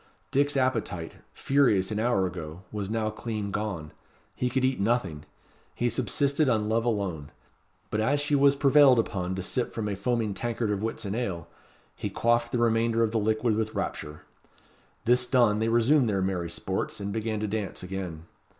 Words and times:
Dick's 0.31 0.57
appetite, 0.57 1.17
furious 1.31 1.91
an 1.91 1.99
hour 1.99 2.25
ago, 2.25 2.63
was 2.71 2.89
now 2.89 3.11
clean 3.11 3.51
gone. 3.51 3.91
He 4.35 4.49
could 4.49 4.65
eat 4.65 4.79
nothing. 4.79 5.25
He 5.75 5.89
subsisted 5.89 6.49
on 6.49 6.67
love 6.67 6.85
alone. 6.85 7.29
But 7.91 8.01
as 8.01 8.19
she 8.19 8.33
was 8.33 8.55
prevailed 8.55 8.97
upon 8.97 9.35
to 9.35 9.43
sip 9.43 9.73
from 9.75 9.87
a 9.87 9.95
foaming 9.95 10.33
tankard 10.33 10.71
of 10.71 10.79
Whitsun 10.81 11.13
ale, 11.13 11.47
he 11.95 12.09
quaffed 12.09 12.51
the 12.51 12.57
remainder 12.57 13.03
of 13.03 13.11
the 13.11 13.19
liquid 13.19 13.55
with 13.55 13.75
rapture. 13.75 14.23
This 15.05 15.27
done, 15.27 15.59
they 15.59 15.69
resumed 15.69 16.09
their 16.09 16.23
merry 16.23 16.49
sports, 16.49 16.99
and 16.99 17.13
began 17.13 17.39
to 17.39 17.47
dance, 17.47 17.83
again. 17.83 18.23